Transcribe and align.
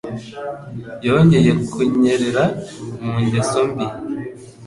Yongeye 1.07 1.51
kunyerera 1.71 2.43
mu 3.03 3.13
ngeso 3.23 3.59
mbi. 3.69 3.85